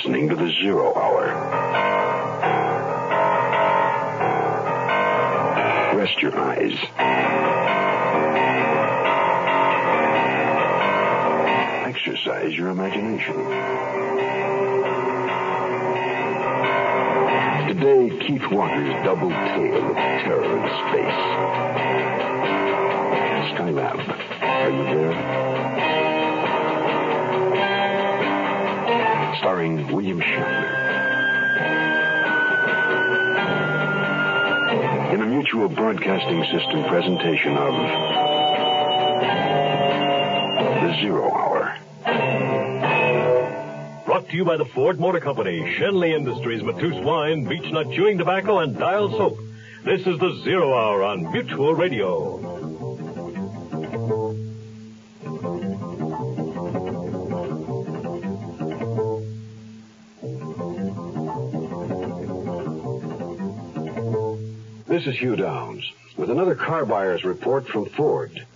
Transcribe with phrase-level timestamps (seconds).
[0.00, 1.26] listening to the Zero Hour.
[5.94, 6.72] Rest your eyes.
[11.86, 13.34] Exercise your imagination.
[17.68, 21.20] Today, Keith Walker's double tale of terror in space.
[23.52, 23.98] Skylab,
[24.40, 25.89] are you there?
[29.40, 30.68] Starring William Shatner.
[35.14, 37.72] In a mutual broadcasting system presentation of
[40.82, 41.74] The Zero Hour.
[44.04, 48.58] Brought to you by the Ford Motor Company, Schenley Industries, Mateus Wine, Beechnut Chewing Tobacco,
[48.58, 49.38] and Dial Soap.
[49.86, 52.59] This is the Zero Hour on Mutual Radio.
[65.00, 68.46] This is Hugh Downs with another car buyer's report from Ford.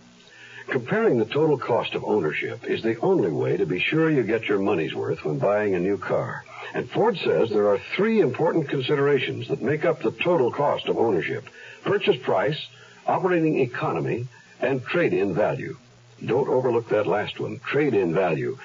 [0.68, 4.46] Comparing the total cost of ownership is the only way to be sure you get
[4.46, 6.44] your money's worth when buying a new car.
[6.74, 10.98] And Ford says there are three important considerations that make up the total cost of
[10.98, 11.48] ownership.
[11.82, 12.68] Purchase price,
[13.06, 14.26] operating economy,
[14.60, 15.78] and trade-in value.
[16.26, 18.58] Don't overlook that last one, trade-in value.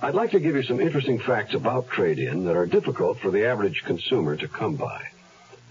[0.00, 3.46] I'd like to give you some interesting facts about trade-in that are difficult for the
[3.46, 5.08] average consumer to come by.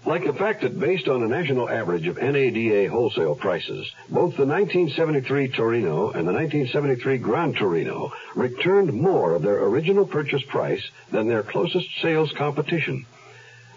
[0.06, 4.46] Like the fact that based on a national average of NADA wholesale prices, both the
[4.46, 11.26] 1973 Torino and the 1973 Gran Torino returned more of their original purchase price than
[11.26, 13.04] their closest sales competition.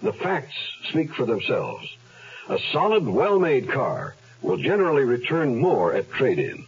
[0.03, 0.53] The facts
[0.89, 1.87] speak for themselves.
[2.47, 6.63] A solid, well-made car will generally return more at trade-in.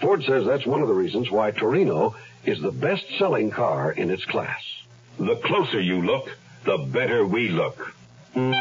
[0.00, 4.24] Ford says that's one of the reasons why Torino is the best-selling car in its
[4.24, 4.62] class.
[5.20, 7.95] The closer you look, the better we look.
[8.36, 8.52] Beyond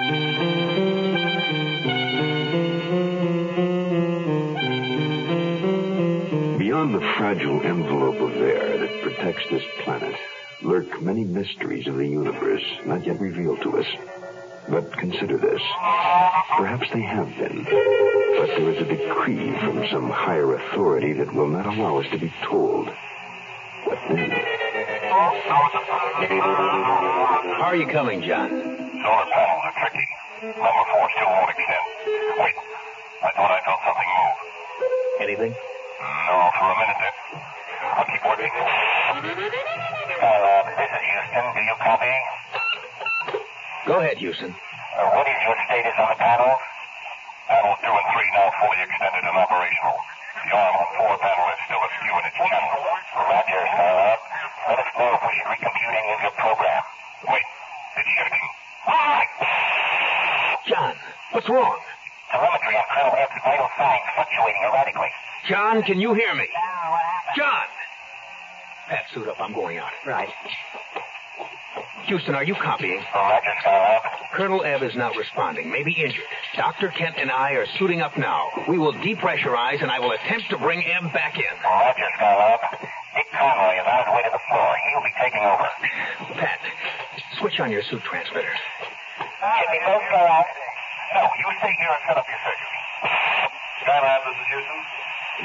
[6.96, 10.16] the fragile envelope of air that protects this planet
[10.62, 13.86] lurk many mysteries of the universe not yet revealed to us.
[14.70, 15.62] But consider this.
[16.56, 17.66] Perhaps they have been.
[17.66, 22.18] But there is a decree from some higher authority that will not allow us to
[22.18, 22.88] be told.
[23.84, 24.30] What then?
[27.58, 28.76] How are you coming, John?
[29.06, 30.06] Solar panels tricky.
[30.56, 31.86] Number four still won't extend.
[32.40, 32.56] Wait.
[33.24, 34.38] I thought I felt something move.
[35.26, 35.54] Anything?
[35.56, 37.16] No, for a minute there.
[37.96, 38.52] I'll keep working.
[38.56, 38.60] Uh,
[40.76, 41.46] this is Houston.
[41.56, 42.14] Do you copy?
[43.88, 44.52] Go ahead, Houston.
[44.52, 44.56] Uh,
[45.16, 46.60] what is your status on the panels?
[47.48, 49.96] Panels two and three now fully extended and operational.
[50.46, 52.72] The arm on four panel is still askew in its channel.
[53.16, 54.20] Roger, Skylab.
[54.66, 56.82] Let us know if we should recompute any of your program.
[57.30, 57.46] Wait.
[57.98, 58.48] It's shifting.
[60.66, 60.96] John,
[61.46, 61.78] what's wrong?
[62.32, 65.10] Telemetry on Colonel Ebb's vital signs fluctuating erratically.
[65.48, 66.48] John, can you hear me?
[67.38, 67.66] John!
[68.90, 69.40] Pat, suit up.
[69.40, 69.92] I'm going out.
[70.06, 70.30] Right.
[72.06, 73.04] Houston, are you copying?
[73.14, 74.02] Roger, Skylab.
[74.34, 76.26] Colonel Ebb is not responding, maybe injured.
[76.56, 76.90] Dr.
[76.90, 78.50] Kent and I are suiting up now.
[78.68, 81.44] We will depressurize, and I will attempt to bring Ebb back in.
[81.64, 82.60] Roger, Skylab.
[83.16, 84.76] Dick Conroy is on his way to the floor.
[84.92, 86.40] He'll be taking over.
[86.40, 86.60] Pat,
[87.40, 88.54] switch on your suit transmitter.
[89.42, 90.46] Can we both go out?
[91.16, 92.82] No, you stay here and set up your surgery.
[93.88, 94.80] Skylab, this is Houston.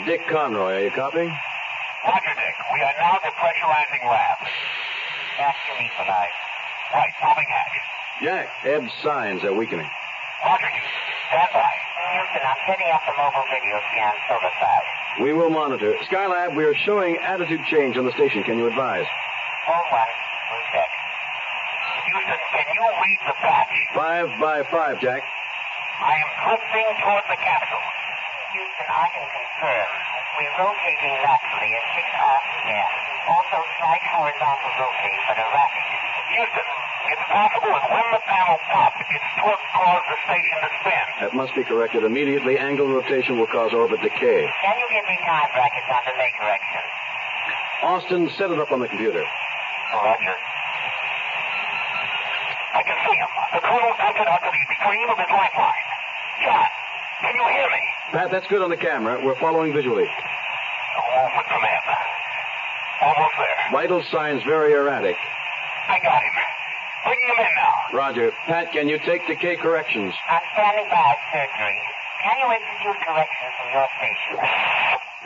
[0.02, 1.30] Dick Conroy, are you copying?
[1.30, 2.56] Roger, Dick.
[2.74, 4.50] We are now depressurizing labs.
[5.38, 6.34] Jack, you need for night.
[6.90, 7.76] Right, popping hatch.
[8.18, 9.86] Jack, Ebb's signs are weakening.
[10.42, 11.06] Roger, Houston.
[11.30, 11.70] Stand by.
[12.18, 14.86] Houston, I'm setting up the mobile video scan silver side.
[15.22, 15.94] We will monitor.
[16.10, 18.42] Skylab, we are showing attitude change on the station.
[18.42, 19.06] Can you advise?
[19.70, 20.10] Phone one.
[20.50, 20.90] We'll check.
[22.10, 23.70] Houston, can you read the patch?
[23.94, 25.22] Five by five, Jack.
[26.00, 27.82] I am drifting toward the capital.
[28.56, 29.88] Houston, I can confirm.
[30.40, 32.90] We're rotating laterally at six RPM.
[33.28, 35.86] Also slight horizontal rotate, but erratic.
[36.34, 36.68] Houston,
[37.10, 41.04] It's possible that when the panel popped, its torque caused the station to spin.
[41.20, 42.56] That must be corrected immediately.
[42.56, 44.48] Angle rotation will cause orbit decay.
[44.48, 46.82] Can you give me time brackets on delay correction?
[47.82, 49.20] Austin, set it up on the computer.
[49.20, 50.34] Roger.
[52.72, 53.30] I can see him.
[53.52, 55.86] The colonel tilted out to the extreme of his lifeline.
[56.42, 56.66] John,
[57.20, 57.82] can you hear me?
[58.12, 59.20] Pat, that's good on the camera.
[59.24, 60.08] We're following visually.
[60.08, 61.84] Hold with command.
[63.02, 63.56] Almost there.
[63.72, 65.16] Vital signs very erratic.
[65.88, 66.32] I got him.
[67.04, 67.96] Bringing him in now.
[67.96, 68.32] Roger.
[68.46, 70.12] Pat, can you take the K corrections?
[70.28, 71.80] I'm standing by surgery.
[72.22, 74.36] Can you execute corrections from your station?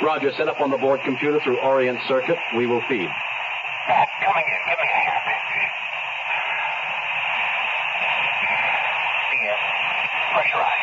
[0.03, 2.39] Roger, set up on the board computer through Orient Circuit.
[2.57, 3.09] We will feed.
[3.87, 4.61] Pat, coming in.
[4.71, 5.21] Give me a hand.
[10.35, 10.83] Pressurize.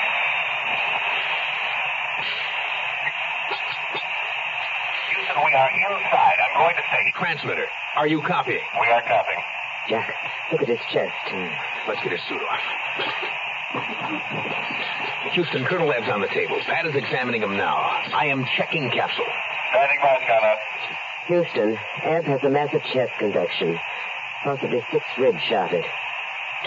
[5.09, 6.37] Houston, we are inside.
[6.41, 7.13] I'm going to say.
[7.17, 8.61] Transmitter, are you copying?
[8.79, 9.43] We are copying.
[9.89, 10.13] Jack,
[10.51, 11.13] look at his chest.
[11.29, 11.49] Hmm,
[11.87, 12.61] let's get his suit off.
[15.33, 16.57] Houston, Colonel Ebb's on the table.
[16.65, 17.77] Pat is examining him now.
[18.13, 19.25] I am checking capsule.
[19.71, 20.57] Standing by, Skylab.
[21.27, 23.79] Houston, Ebb has a massive chest conduction,
[24.43, 25.85] possibly six ribs shotted.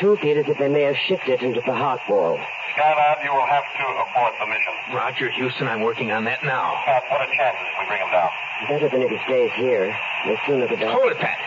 [0.00, 2.38] Two feel as if they may have shifted into the heart wall.
[2.74, 4.96] Skylab, you will have to abort the mission.
[4.96, 6.74] Roger, Houston, I'm working on that now.
[6.86, 8.30] Pat, what are chances we bring him down?
[8.68, 9.96] Better than if he stays here.
[10.26, 10.90] The sooner the better.
[10.90, 11.38] Hold it, Pat.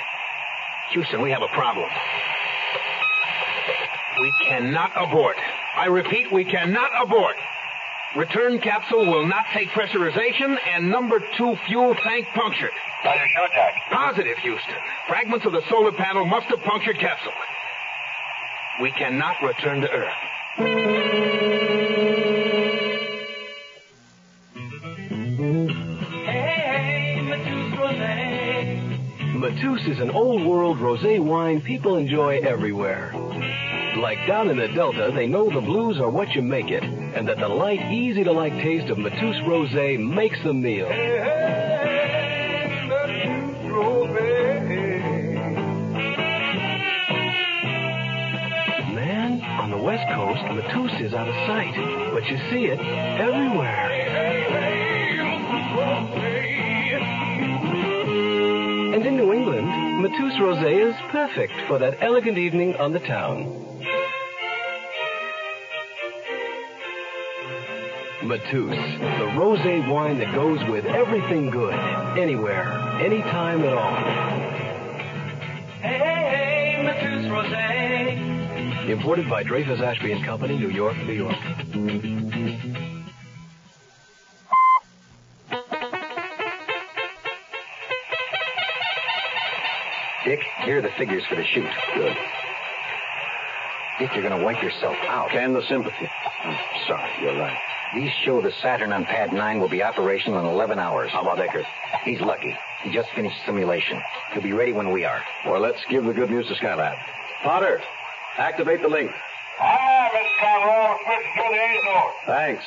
[0.92, 1.90] Houston, we have a problem.
[4.22, 5.38] We cannot abort.
[5.76, 7.36] I repeat, we cannot abort.
[8.16, 12.72] Return capsule will not take pressurization, and number two fuel tank punctured.
[13.04, 13.48] Are you?
[13.92, 14.76] Positive, Houston.
[15.08, 17.34] Fragments of the solar panel must have punctured capsule.
[18.82, 21.47] We cannot return to Earth.
[29.78, 33.12] Mateus is an old world rosé wine people enjoy everywhere.
[33.98, 37.28] Like down in the Delta, they know the blues are what you make it, and
[37.28, 40.90] that the light, easy to like taste of Mateus rosé makes the meal.
[48.96, 51.76] Man, on the West Coast, Mateus is out of sight,
[52.14, 53.94] but you see it everywhere.
[58.94, 59.37] And in New England,
[59.98, 63.46] Mateus Rosé is perfect for that elegant evening on the town.
[68.22, 71.74] Mateus, the rosé wine that goes with everything good,
[72.16, 72.70] anywhere,
[73.02, 73.96] anytime at all.
[75.82, 78.90] Hey, hey, Mateus Rosé.
[78.90, 81.57] Imported by Dreyfus Ashby and Company, New York, New York.
[90.28, 91.70] Dick, here are the figures for the shoot.
[91.96, 92.18] Good.
[93.98, 95.30] Dick, you're going to wipe yourself out.
[95.30, 96.10] Can the sympathy.
[96.44, 97.10] I'm sorry.
[97.22, 97.58] You're right.
[97.96, 101.12] These show the Saturn on pad 9 will be operational in 11 hours.
[101.12, 101.66] How about Eckert?
[102.04, 102.58] He's lucky.
[102.84, 104.02] He just finished simulation.
[104.34, 105.24] He'll be ready when we are.
[105.46, 106.98] Well, let's give the good news to Skylab.
[107.44, 107.82] Potter,
[108.38, 109.10] activate the link.
[109.62, 110.40] Aye, Mr.
[110.42, 110.98] Conroy.
[111.06, 112.14] Switch through the Azores.
[112.26, 112.66] Thanks.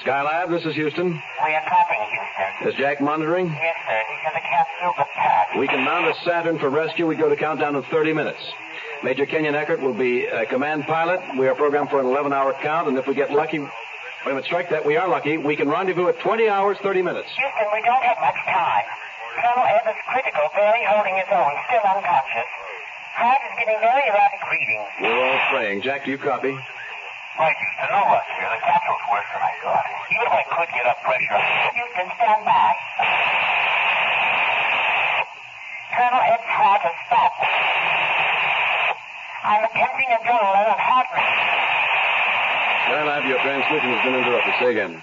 [0.00, 1.12] Skylab, this is Houston.
[1.12, 2.68] We are copying, Houston.
[2.68, 3.46] Is Jack monitoring?
[3.46, 4.02] Yes, sir.
[4.08, 5.58] He's in the capsule, but Pat.
[5.58, 7.06] We can mount a Saturn for rescue.
[7.06, 8.40] We go to countdown in 30 minutes.
[9.04, 11.20] Major Kenyon Eckert will be a command pilot.
[11.38, 13.70] We are programmed for an 11-hour count, and if we get lucky, wait
[14.24, 14.86] a minute, strike that.
[14.86, 15.38] We are lucky.
[15.38, 17.28] We can rendezvous at 20 hours, 30 minutes.
[17.36, 18.84] Houston, we don't have much time.
[19.36, 22.48] Colonel Ebb is critical, barely holding his own, still unconscious.
[23.14, 24.88] Heart is giving very erratic readings.
[25.02, 25.82] We're all praying.
[25.82, 26.56] Jack, do you copy?
[27.38, 27.88] Right, Houston.
[27.88, 28.48] No luck here.
[28.52, 29.86] The capsule's worse than I thought.
[30.12, 31.40] Even if I could get up pressure.
[31.72, 32.70] Houston, stand by.
[35.96, 37.40] Colonel Ebb's heart has stopped.
[39.44, 41.42] I'm attempting a of heart rate.
[42.88, 44.54] Skylab, your transmission has been interrupted.
[44.60, 45.02] Say again.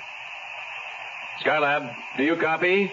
[1.41, 2.91] Skylab, do you copy?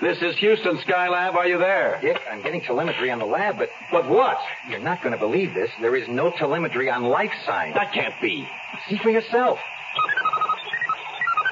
[0.00, 1.34] This is Houston, Skylab.
[1.34, 1.98] Are you there?
[2.00, 4.38] Dick, I'm getting telemetry on the lab, but But what?
[4.70, 5.70] you're not going to believe this.
[5.80, 7.74] There is no telemetry on life signs.
[7.74, 8.48] That can't be.
[8.88, 9.58] See for yourself.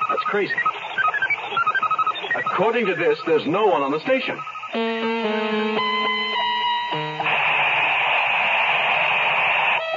[0.08, 0.54] That's crazy.
[2.36, 4.38] According to this, there's no one on the station.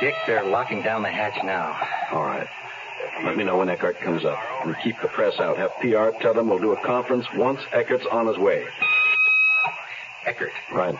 [0.01, 1.77] Dick, they're locking down the hatch now.
[2.13, 2.47] All right.
[3.23, 4.39] Let me know when Eckert comes up.
[4.65, 5.57] And keep the press out.
[5.57, 8.65] Have PR tell them we'll do a conference once Eckert's on his way.
[10.25, 10.51] Eckert.
[10.73, 10.95] Right.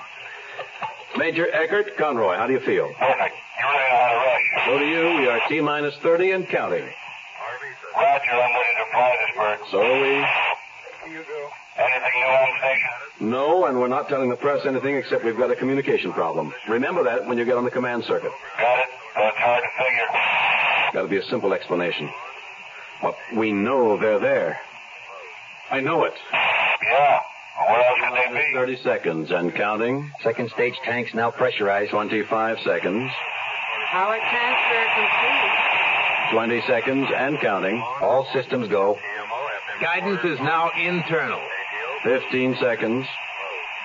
[1.17, 2.87] Major Eckert, Conroy, how do you feel?
[2.99, 3.35] Perfect.
[3.59, 4.65] You really know how to rush.
[4.65, 5.19] So do you.
[5.21, 6.83] We are T minus 30 and counting.
[7.95, 9.59] Roger, I'm ready to fly this bird.
[9.71, 10.25] So are we.
[11.79, 13.29] Anything new on station?
[13.31, 16.53] No, and we're not telling the press anything except we've got a communication problem.
[16.67, 18.31] Remember that when you get on the command circuit.
[18.57, 18.85] Got it.
[19.15, 20.48] That's hard to figure.
[20.93, 22.09] Got to be a simple explanation.
[23.01, 24.59] But we know they're there.
[25.71, 26.13] I know it.
[26.33, 27.19] Yeah.
[27.59, 28.53] Well, where else could they be?
[28.55, 30.11] 30 seconds and counting.
[30.23, 31.91] Second stage tanks now pressurized.
[31.91, 33.11] 25 seconds.
[33.91, 36.31] Power transfer complete.
[36.31, 37.83] 20 seconds and counting.
[38.01, 38.97] All systems go.
[39.81, 41.41] Guidance is now internal.
[42.03, 43.05] 15 seconds.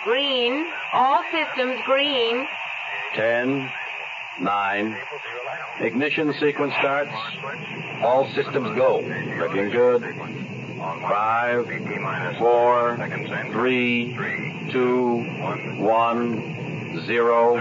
[0.05, 0.67] Green.
[0.93, 2.47] All systems green.
[3.15, 3.71] 10,
[4.41, 4.97] 9.
[5.81, 7.13] Ignition sequence starts.
[8.03, 9.01] All systems go.
[9.39, 10.03] Looking good.
[10.79, 11.67] Five,
[12.39, 12.97] four,
[13.53, 14.15] three,
[14.71, 15.23] two,
[15.79, 17.57] one, zero.
[17.57, 17.59] All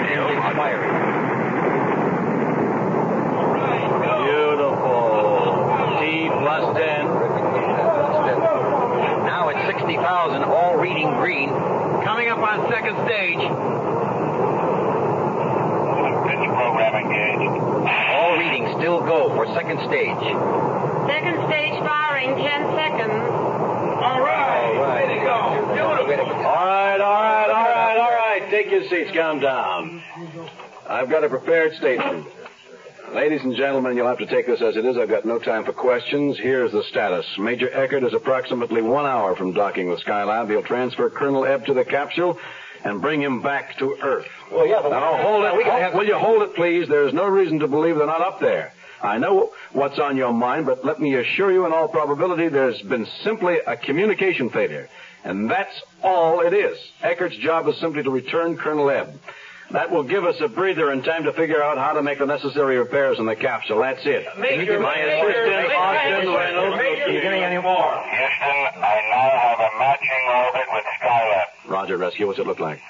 [0.00, 1.08] engines firing.
[4.24, 5.98] Beautiful.
[6.00, 7.06] T plus 10.
[9.26, 11.50] Now it's 60,000, all reading green.
[12.04, 13.77] Coming up on second stage.
[16.38, 17.50] Pitch program engaged.
[18.14, 20.22] All readings still go for second stage.
[21.10, 23.22] Second stage firing, 10 seconds.
[23.98, 24.78] All right.
[24.78, 25.74] Way to go.
[25.74, 26.46] Beautiful.
[26.46, 28.50] All right, all right, all right, all right.
[28.50, 29.10] Take your seats.
[29.12, 30.02] Calm down.
[30.88, 32.26] I've got a prepared statement.
[33.12, 34.96] Ladies and gentlemen, you'll have to take this as it is.
[34.96, 36.38] I've got no time for questions.
[36.38, 37.26] Here's the status.
[37.38, 40.50] Major Eckert is approximately one hour from docking with Skylab.
[40.50, 42.38] He'll transfer Colonel Ebb to the capsule
[42.84, 44.26] and bring him back to Earth.
[44.52, 45.56] Well, yeah, but Now, hold it.
[45.56, 45.94] We can have...
[45.94, 46.88] Will you hold it, please?
[46.88, 48.72] There's no reason to believe they're not up there.
[49.02, 52.80] I know what's on your mind, but let me assure you in all probability there's
[52.82, 54.88] been simply a communication failure.
[55.24, 56.78] And that's all it is.
[57.02, 59.20] Eckert's job is simply to return Colonel Ebb.
[59.70, 62.24] That will give us a breather and time to figure out how to make the
[62.26, 63.80] necessary repairs in the capsule.
[63.80, 64.24] That's it.
[64.38, 66.76] Major, My Major, assistant, Major, Austin Major, Reynolds.
[66.78, 67.92] Major, Are you getting any more?
[68.00, 71.47] Houston, I now have a matching orbit with Skylab.
[71.68, 72.26] Roger, Rescue.
[72.26, 72.80] What's it look like?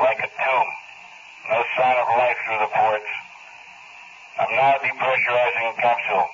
[0.00, 0.68] Like a tomb.
[1.52, 3.10] No sign of life through the ports.
[4.40, 6.26] I'm now depressurizing the capsule.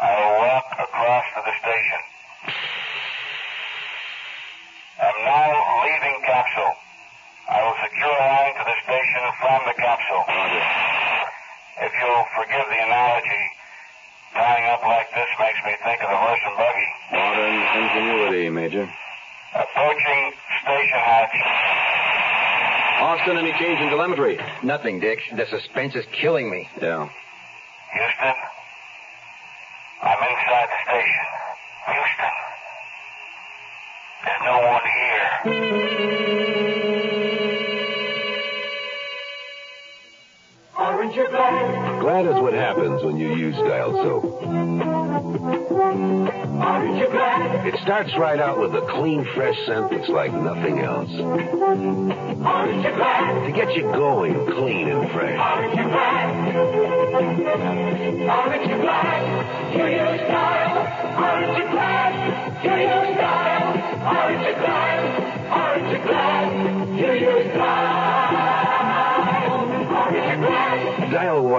[0.00, 2.00] I will walk across to the station.
[5.02, 5.50] I'm now
[5.82, 6.74] leaving capsule.
[7.50, 10.24] I will secure a line to the station from the capsule.
[10.30, 10.64] Roger.
[11.82, 13.44] If you'll forgive the analogy,
[14.32, 16.90] tying up like this makes me think of the horse and buggy.
[17.12, 18.86] Modern ingenuity, Major.
[19.58, 21.34] Approaching station hatch.
[23.00, 24.38] Austin, any change in telemetry?
[24.62, 25.18] Nothing, Dick.
[25.34, 26.68] The suspense is killing me.
[26.80, 27.08] Yeah.
[27.94, 28.34] Houston,
[30.02, 31.26] I'm inside the station.
[31.86, 32.34] Houston,
[34.24, 35.89] there's no one here.
[42.10, 44.24] Glad is what happens when you use dial soap.
[44.42, 45.62] orange
[47.02, 51.08] or black, It starts right out with a clean, fresh scent that's like nothing else.
[51.12, 55.38] orange or black, To get you going clean and fresh.
[55.38, 56.34] orange or black.
[58.26, 59.22] Orange or black,
[59.70, 60.78] to your style.
[61.16, 62.12] Orange or black,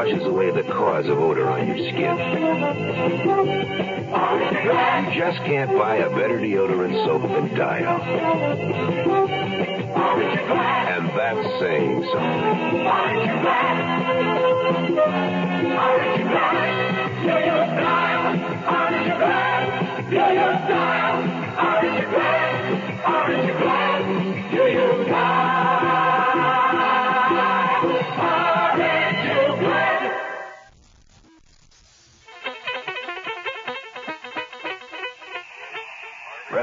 [0.02, 2.18] washes away the cause of odor on your skin.
[4.66, 8.02] You just can't buy a better deodorant soap than Dial.
[10.90, 13.52] And that's saying something.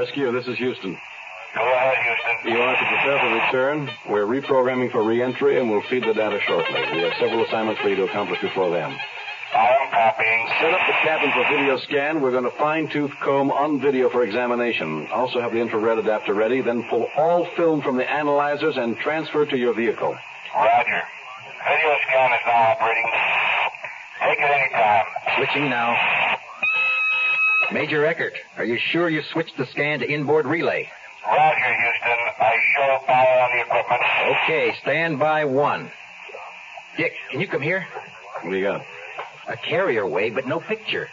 [0.09, 0.97] Rescue, this is Houston.
[1.53, 2.51] Go ahead, Houston.
[2.51, 3.89] You are to prepare for return.
[4.09, 6.81] We're reprogramming for reentry, and we'll feed the data shortly.
[6.93, 8.89] We have several assignments for you to accomplish before then.
[8.89, 10.47] I am copying.
[10.61, 12.21] Set up the cabin for video scan.
[12.21, 15.07] We're going to fine-tooth comb on video for examination.
[15.13, 19.45] Also have the infrared adapter ready, then pull all film from the analyzers and transfer
[19.45, 20.17] to your vehicle.
[20.55, 21.03] Roger.
[21.69, 23.11] Video scan is now operating.
[24.25, 25.05] Take it any time.
[25.37, 26.28] Switching now.
[27.71, 30.89] Major Eckert, are you sure you switched the scan to inboard relay?
[31.25, 32.17] Roger, Houston.
[32.41, 34.01] I show power on the equipment.
[34.43, 35.91] Okay, stand by one.
[36.97, 37.85] Dick, can you come here?
[38.41, 38.81] What do you got?
[39.47, 41.07] A carrier wave, but no picture.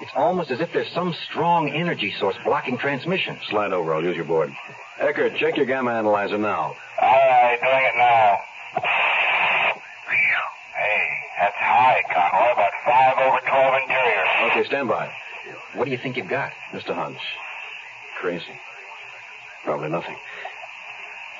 [0.00, 3.38] It's almost as if there's some strong energy source blocking transmission.
[3.50, 3.94] Slide over.
[3.94, 4.52] I'll use your board.
[4.98, 6.74] Eckert, check your gamma analyzer now.
[7.00, 8.38] All right, doing it now.
[10.74, 12.52] Hey, that's high, Conroy.
[12.52, 14.24] About five over twelve interior.
[14.50, 15.12] Okay, stand by.
[15.74, 16.52] What do you think you've got?
[16.72, 17.18] Just a hunch.
[18.20, 18.44] crazy.
[19.64, 20.16] Probably nothing.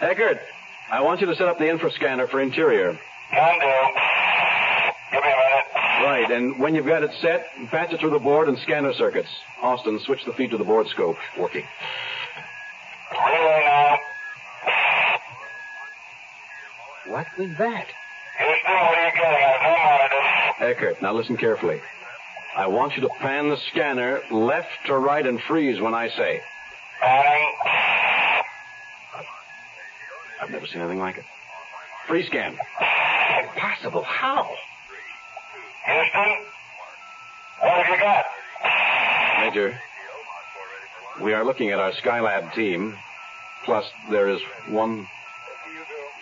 [0.01, 0.41] Eckert,
[0.91, 2.99] I want you to set up the infrascanner for interior.
[3.31, 3.67] Can do.
[5.13, 5.67] Give me a minute.
[6.05, 9.29] Right, and when you've got it set, patch it through the board and scanner circuits.
[9.61, 11.17] Austin, switch the feed to the board scope.
[11.39, 11.65] Working.
[13.13, 13.99] Relay now.
[17.07, 17.87] What was that?
[18.39, 19.45] Houston, what are you getting?
[19.45, 20.77] I've no monitors.
[20.77, 21.81] Eckert, now listen carefully.
[22.55, 26.41] I want you to pan the scanner left to right and freeze when I say.
[27.01, 27.55] Panning.
[30.41, 31.25] I've never seen anything like it.
[32.09, 32.59] Free scan.
[33.43, 34.03] Impossible.
[34.03, 34.51] How?
[35.87, 36.47] Houston,
[37.61, 38.25] what have you got?
[39.41, 39.81] Major,
[41.23, 42.97] we are looking at our Skylab team.
[43.65, 45.07] Plus, there is one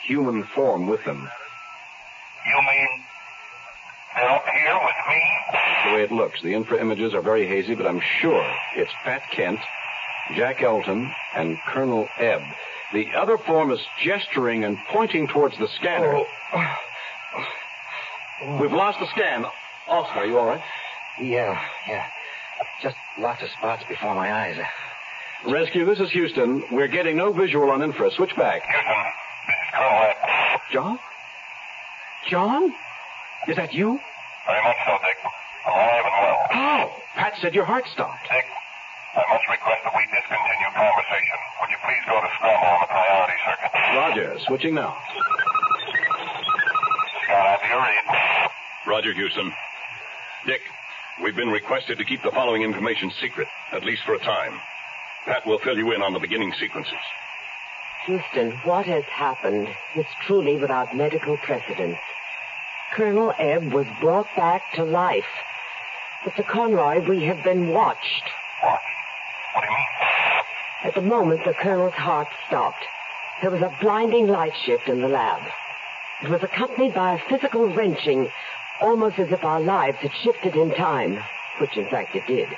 [0.07, 1.29] human form with them.
[2.47, 3.05] You mean
[4.17, 5.23] up here with me?
[5.87, 8.45] The way it looks, the infra images are very hazy, but I'm sure
[8.77, 9.61] it's Pat Kent,
[10.37, 12.43] Jack Elton, and Colonel Ebb.
[12.93, 16.25] The other form is gesturing and pointing towards the scanner.
[16.53, 16.77] Oh.
[18.61, 19.45] We've lost the scan.
[19.87, 20.63] Austin, are you all right?
[21.21, 22.07] Yeah, yeah.
[22.83, 24.59] Just lots of spots before my eyes.
[25.47, 26.65] Rescue, this is Houston.
[26.71, 28.11] We're getting no visual on infra.
[28.11, 28.63] Switch back.
[28.63, 29.05] Houston,
[29.47, 30.61] this is Colonel Ebb.
[30.73, 30.99] John?
[32.29, 32.75] John?
[33.49, 33.99] Is that you?
[34.47, 35.19] Very much so, Dick.
[35.67, 36.39] Alive and well.
[36.51, 36.93] How?
[37.17, 38.23] Pat said your heart stopped.
[38.29, 38.45] Dick,
[39.15, 41.39] I must request that we discontinue conversation.
[41.61, 43.71] Would you please go to scramble on the priority circuit?
[43.97, 44.39] Roger.
[44.47, 44.97] Switching now.
[47.25, 48.51] Scott, you read.
[48.87, 49.53] Roger, Houston.
[50.47, 50.63] Dick,
[51.23, 54.61] we've been requested to keep the following information secret, at least for a time.
[55.27, 56.95] Pat will fill you in on the beginning sequences.
[58.07, 61.99] Houston, what has happened is truly without medical precedent.
[62.95, 65.25] Colonel Ebb was brought back to life.
[66.25, 66.45] Mr.
[66.47, 68.25] Conroy, we have been watched.
[68.63, 68.81] What?
[69.55, 69.87] What do you mean?
[70.85, 72.85] At the moment, the colonel's heart stopped.
[73.43, 75.41] There was a blinding light shift in the lab.
[76.23, 78.29] It was accompanied by a physical wrenching,
[78.81, 81.23] almost as if our lives had shifted in time,
[81.59, 82.49] which in fact it did.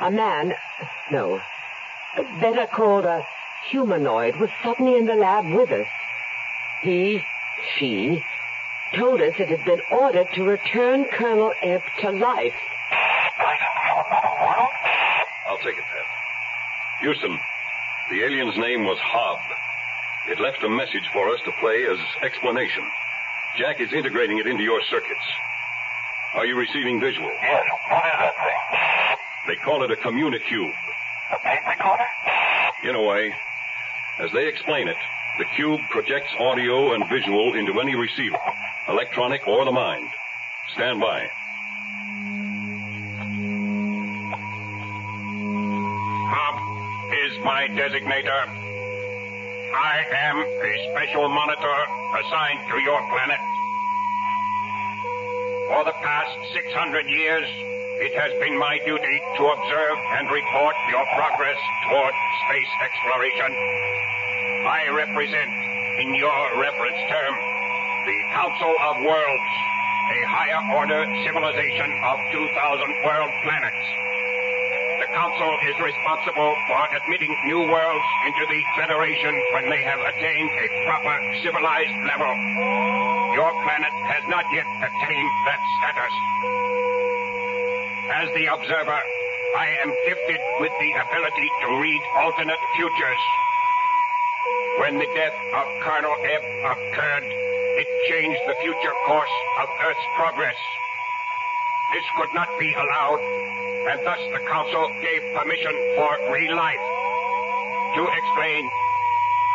[0.00, 0.54] A man,
[1.10, 1.40] no,
[2.40, 3.26] better called a
[3.68, 5.86] humanoid, was suddenly in the lab with us.
[6.82, 7.22] He,
[7.76, 8.24] she,
[8.96, 12.54] told us it had been ordered to return Colonel Ebb to life.
[15.46, 16.06] I'll take it, Pat.
[17.02, 17.38] Houston,
[18.10, 19.40] the alien's name was Hobb.
[20.28, 22.84] It left a message for us to play as explanation.
[23.58, 25.24] Jack is integrating it into your circuits.
[26.34, 27.30] Are you receiving visual?
[27.42, 27.62] Yes.
[27.90, 29.16] What is that thing?
[29.48, 30.72] They call it a communicube.
[31.32, 32.04] A tape recorder?
[32.84, 33.34] In a way.
[34.18, 34.96] As they explain it,
[35.38, 38.38] the cube projects audio and visual into any receiver,
[38.88, 40.08] electronic or the mind.
[40.74, 41.28] Stand by.
[46.30, 46.56] Hobb
[47.26, 48.40] is my designator.
[49.74, 51.78] I am a special monitor
[52.18, 53.40] assigned to your planet.
[55.68, 57.46] For the past 600 years,
[58.02, 62.14] it has been my duty to observe and report your progress toward
[62.48, 63.50] space exploration.
[64.66, 65.50] I represent,
[66.00, 67.34] in your reference term,
[68.10, 69.50] the Council of Worlds,
[70.10, 73.84] a higher order civilization of 2,000 world planets.
[74.98, 80.50] The Council is responsible for admitting new worlds into the Federation when they have attained
[80.58, 81.14] a proper
[81.46, 82.34] civilized level.
[83.38, 86.14] Your planet has not yet attained that status.
[88.10, 89.00] As the observer,
[89.54, 93.22] I am gifted with the ability to read alternate futures.
[94.82, 96.42] When the death of Colonel Ebb
[96.74, 97.49] occurred,
[97.80, 100.58] it changed the future course of Earth's progress.
[101.96, 103.20] This could not be allowed,
[103.88, 106.84] and thus the Council gave permission for re-life.
[107.96, 108.68] To explain,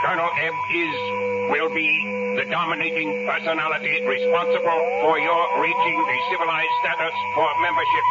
[0.01, 0.95] Colonel Ebb is,
[1.53, 1.85] will be,
[2.41, 8.05] the dominating personality responsible for your reaching the civilized status for membership.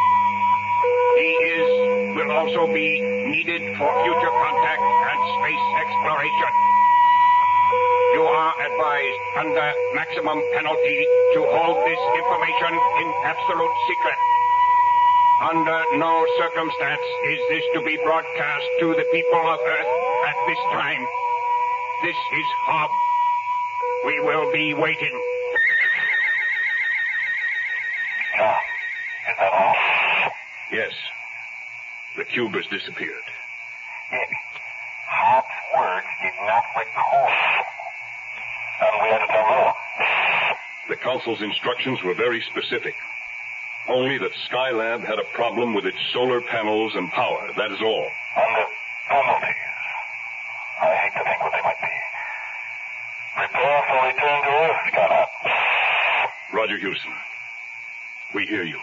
[1.19, 1.69] He is,
[2.15, 6.74] will also be needed for future contact and space exploration.
[8.15, 10.99] You are advised under maximum penalty
[11.35, 12.73] to hold this information
[13.03, 14.19] in absolute secret.
[15.51, 19.93] Under no circumstance is this to be broadcast to the people of Earth
[20.31, 21.03] at this time.
[22.05, 22.91] This is Hobb.
[24.07, 25.17] We will be waiting.
[28.39, 28.63] John,
[29.27, 29.75] is that all?
[30.71, 30.93] Yes.
[32.17, 33.27] The cube has disappeared.
[34.13, 34.31] Dick,
[35.11, 37.74] Hobb's words did not record.
[38.85, 39.75] And we had to tell more.
[40.89, 42.95] The Council's instructions were very specific.
[43.89, 47.51] Only that Skylab had a problem with its solar panels and power.
[47.57, 48.11] That is all.
[48.37, 48.67] And the
[49.09, 49.57] penalties.
[50.83, 51.95] I hate to think what they might be.
[53.37, 55.27] Prepare for return to Earth, Gunner.
[56.53, 57.13] Roger Houston.
[58.35, 58.65] We hear.
[58.65, 58.81] You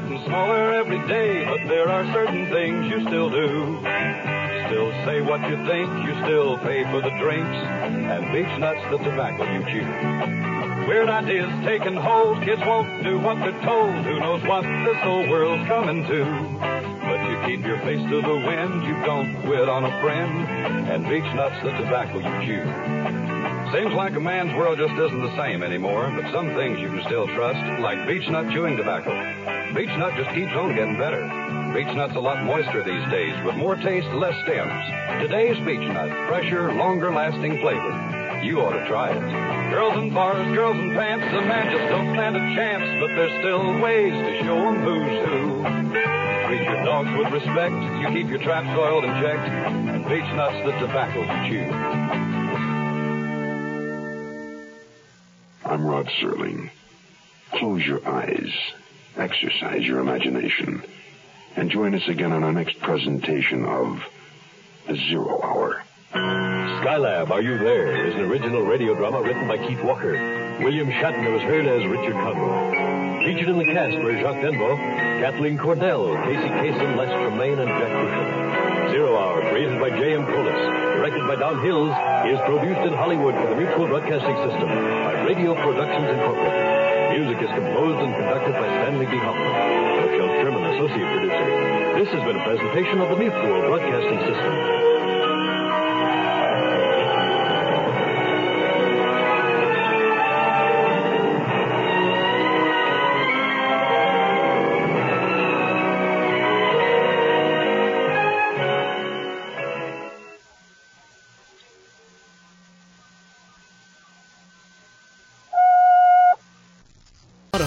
[0.00, 3.78] getting smaller every day, but there are certain things you still do.
[4.66, 8.98] Still say what you think, you still pay for the drinks, and beech nut's the
[8.98, 9.86] tobacco you chew.
[10.88, 13.94] Weird ideas taking hold, kids won't do what they're told.
[14.04, 16.24] Who knows what this whole world's coming to?
[17.06, 21.08] But you keep your face to the wind, you don't quit on a friend, and
[21.08, 22.64] beech nut's the tobacco you chew.
[23.70, 27.04] Seems like a man's world just isn't the same anymore, but some things you can
[27.06, 29.63] still trust, like beech nut chewing tobacco.
[29.74, 31.20] Beech nut just keeps on getting better.
[31.74, 35.20] Beech nut's a lot moister these days, with more taste, less stems.
[35.20, 38.40] Today's beech nut, fresher, longer lasting flavor.
[38.44, 39.70] You ought to try it.
[39.72, 43.32] Girls in bars, girls in pants, a man just don't stand a chance, but there's
[43.40, 45.64] still ways to show 'em who's who.
[46.46, 50.64] Treat your dogs with respect, you keep your traps oiled and checked, and beech nuts
[50.64, 51.72] the tobacco you chew.
[55.64, 56.70] I'm Rod Serling.
[57.50, 58.52] Close your eyes,
[59.16, 60.82] exercise your imagination,
[61.56, 64.02] and join us again on our next presentation of
[64.86, 65.82] The Zero Hour.
[66.12, 70.12] Skylab, Are You There is an original radio drama written by Keith Walker.
[70.60, 73.24] William Shatner was heard as Richard Conroy.
[73.24, 74.76] Featured in the cast were Jacques Denbo,
[75.20, 78.90] Kathleen Cordell, Casey Kasem, Les Tremayne, and Jack Cushing.
[78.92, 80.26] Zero Hour, created by J.M.
[80.26, 80.60] Colas,
[80.96, 81.90] directed by Don Hills,
[82.30, 86.73] is produced in Hollywood for the Mutual Broadcasting System by Radio Productions Incorporated.
[87.14, 89.16] Music is composed and conducted by Stanley B.
[89.18, 89.46] Hoffman.
[90.10, 91.94] Michelle Sherman, associate producer.
[91.94, 94.83] This has been a presentation of the Mutual Broadcasting System.